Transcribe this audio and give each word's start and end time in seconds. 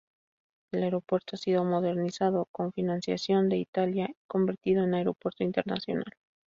El 0.71 0.81
aeropuerto 0.81 1.35
ha 1.35 1.37
sido 1.37 1.63
modernizado 1.63 2.47
con 2.51 2.73
financiación 2.73 3.49
de 3.49 3.57
Italia 3.57 4.07
y 4.09 4.15
convertido 4.27 4.83
en 4.83 4.95
aeropuerto 4.95 5.43
internacional. 5.43 6.13